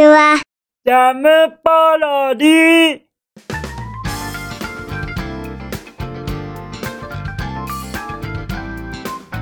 [0.00, 0.40] ちは。
[0.86, 1.28] ジャム
[1.62, 3.00] パロディ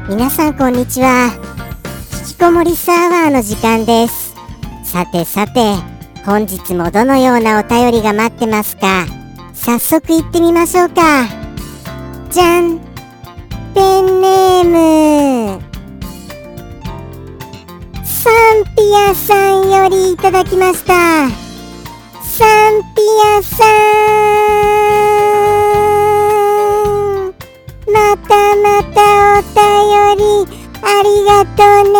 [0.08, 1.30] 皆さんこんにちは。
[2.26, 4.34] 引きこもりサーバーの時間です。
[4.82, 5.76] さてさて
[6.26, 9.06] 本日もどのようなお便りが待ってますか？
[9.54, 11.28] 早速行ってみましょうか。
[12.30, 12.80] じゃん。
[13.74, 15.27] ペンネーム
[18.78, 20.92] ピアさんよりいただきました。
[22.22, 23.02] サンピ
[23.36, 23.68] アさん。
[27.92, 29.58] またまたお便
[30.16, 30.22] り
[30.80, 31.98] ありがとうね。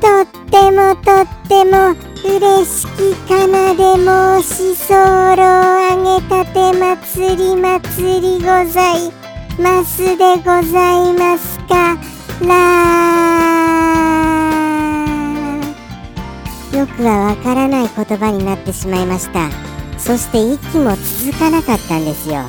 [0.00, 1.74] とってもとっても
[2.22, 5.34] 嬉しきかなで申し候あ
[6.04, 9.10] げたて祭り祭りござい
[9.58, 11.98] ますでございますか。
[12.44, 13.45] ら
[16.76, 19.48] よくはわからない言葉になってしまいました。
[19.98, 20.90] そして息も
[21.24, 22.42] 続かなかったんですよ。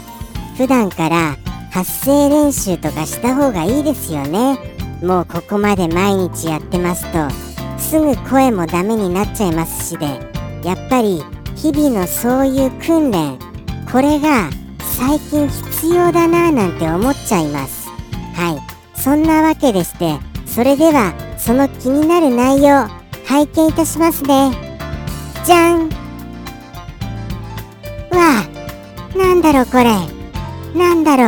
[0.58, 1.38] 普段から
[1.72, 4.58] 発声練習とかした方がいいですよね。
[5.02, 7.30] もうここまで毎日やってますと。
[7.80, 10.06] すぐ声もダメになっちゃいますしで。
[10.64, 11.24] やっぱり
[11.56, 13.40] 日々のそういう訓練。
[13.90, 17.88] これが最近必要だなぁなんて思っちゃいます。
[18.36, 19.00] はい。
[19.00, 24.52] そんなわけでしてそれではその気になる内容拝見いたしますね。
[25.46, 25.90] じゃん。
[28.10, 29.84] わあなんだろうこれ。
[30.74, 31.24] なんだろ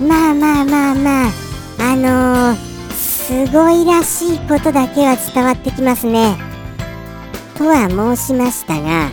[0.00, 0.04] う。
[0.04, 1.30] まあまあまあまあ
[1.78, 6.36] あのー、すごいらしいことだけは伝わってきますね。
[7.56, 9.10] とは申しましたが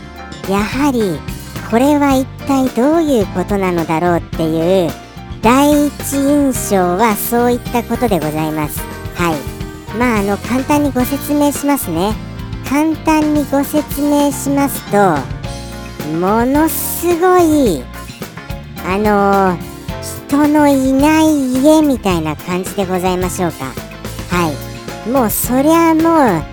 [0.49, 1.19] やはり
[1.69, 4.91] これは一体どういうことなのだろうっていう
[5.43, 8.79] 第一印象はそういったことでございます。
[9.15, 9.58] はい。
[9.97, 12.13] まああの簡単にご説明しますね。
[12.69, 15.15] 簡単にご説明しますと
[16.19, 17.83] ものすごい
[18.85, 23.65] あのー、人のいない家みたいな感じでございましょうか。
[24.29, 24.51] は
[25.05, 25.09] い。
[25.09, 26.43] もうそりゃもう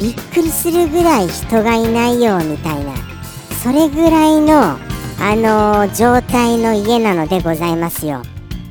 [0.00, 2.94] びっくりするぐらい人がいないよみたいな。
[3.62, 4.78] それぐらいの
[5.18, 8.22] あのー、状態の家なのでございますよ。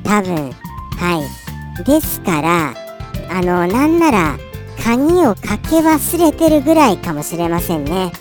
[0.02, 0.52] 多分。
[0.98, 1.18] は
[1.80, 1.84] い。
[1.84, 2.85] ですから
[3.30, 4.38] あの、なんなら
[4.82, 8.12] 鍵をかけ忘れてるぐらいかもしれませんね。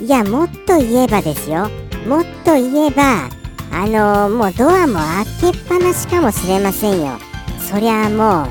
[0.00, 1.70] いやもっと言えばですよ。
[2.06, 3.28] もっと言えば
[3.72, 4.98] あの、もうドアも
[5.40, 7.18] 開けっぱなしかもしれませんよ。
[7.58, 8.48] そりゃも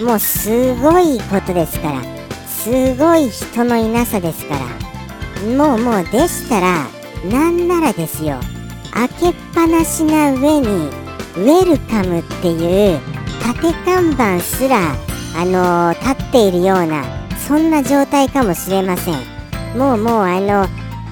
[0.00, 2.02] うもうすごいことですから。
[2.46, 5.46] すごい人のいなさですから。
[5.46, 6.86] もうもうでしたら
[7.24, 8.36] なんならですよ。
[8.92, 13.00] 開けっぱなしな上にウェルカムっていう
[13.42, 14.94] 縦看板すら
[15.36, 17.04] あのー、立っているような
[17.46, 19.14] そんな状態かもしれません。
[19.76, 20.66] もうもうあの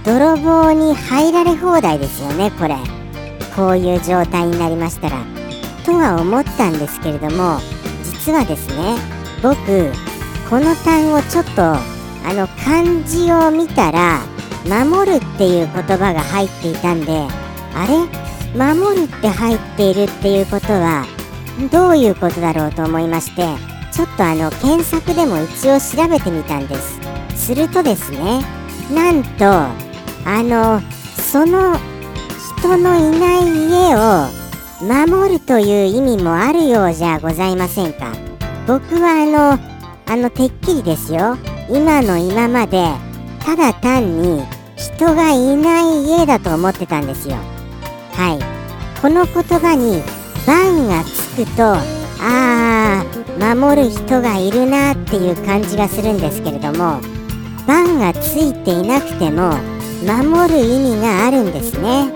[0.05, 2.77] 泥棒に入られ放題ですよねこれ。
[3.55, 5.17] こういう状態になりましたら。
[5.85, 7.59] とは思ったんですけれども
[8.05, 8.97] 実はですね
[9.43, 9.57] 僕
[10.51, 11.79] この単語ちょっとあ
[12.35, 14.21] の漢字を見たら
[14.67, 17.27] 守るっていう言葉が入っていたんで
[17.75, 18.29] あれ？
[18.55, 21.07] 守るって入っているっていうことは
[21.71, 23.47] どういうことだろうと思いまして
[23.99, 27.01] ちょっとあの検索でも一応調べてみたんです。
[27.35, 28.45] するとですね
[28.95, 30.81] なんとあの
[31.21, 31.77] その
[32.61, 34.29] 人のいない家を
[34.81, 38.13] 守るという意味もあるようじゃございませんか。
[38.69, 39.27] 僕はあ
[39.57, 41.37] のあのてっきりですよ。
[41.69, 42.93] 今の今まで
[43.45, 44.45] ただ単に
[44.77, 47.35] 人がいない家だと思ってたんですよ。
[48.13, 48.39] はい。
[49.03, 50.05] この言葉に
[50.47, 51.75] 「番」がつくと
[52.21, 57.01] あー守る人がいるなっていう感じがするんですけれども
[57.67, 59.53] 番がついていなくても
[60.05, 62.13] 守る意味があるんですね。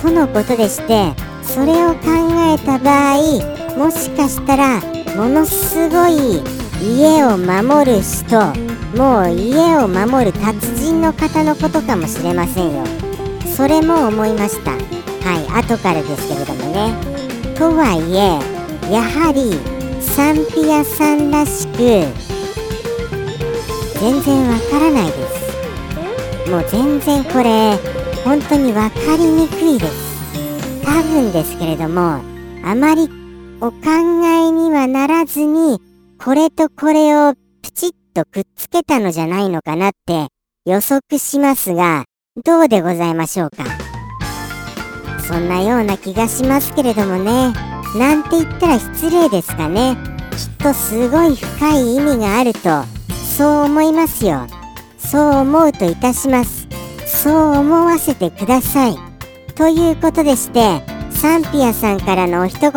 [0.00, 1.12] とのことでして
[1.42, 2.00] それを考
[2.54, 4.80] えた場合もしかしたら
[5.16, 6.42] ものすごい
[6.82, 8.40] 家を守る人
[8.96, 12.84] もう家を守る達人の方のことかもしれませんよ。
[13.56, 14.70] それも思いました。
[14.70, 14.78] は
[15.38, 16.94] い後からですけれどもね。
[17.56, 21.76] とはいえやはりサンピアさんらしく
[24.00, 26.50] 全然わからないです。
[26.50, 27.76] もう全然これ
[28.24, 30.84] 本当に分かりにくいです。
[30.84, 32.20] 多分ですけれども
[32.64, 33.08] あまり
[33.60, 33.76] お考
[34.24, 35.80] えにはならずに
[36.18, 40.28] これとこれをプチッとくっつけたのじゃないのかなって
[40.66, 42.04] 予測しますが、
[42.44, 43.64] どうでございましょうか。
[45.26, 47.52] そんなような気がしますけれどもね、
[47.96, 49.96] なんて言ったら失礼ですかね。
[50.30, 52.84] きっとすごい深い意味があると、
[53.36, 54.46] そう思いますよ。
[54.98, 56.68] そう思うといたします。
[57.06, 58.96] そう思わせてください。
[59.56, 62.72] ということでして、サンピアさんからのお一言、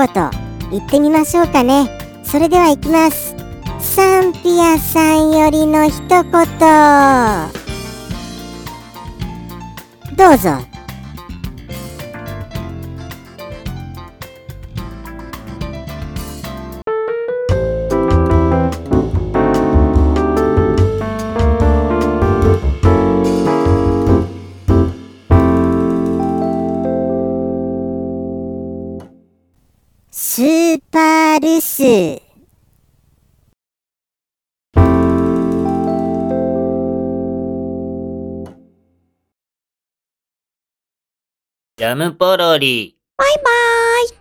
[0.71, 1.87] 言ってみましょうかね。
[2.23, 3.35] それでは行きます。
[3.79, 6.23] サンピアさんよりの一言。
[10.15, 10.72] どうぞ。
[41.83, 42.95] ジャムポロリ。
[43.17, 43.43] バイバー
[44.05, 44.09] イ。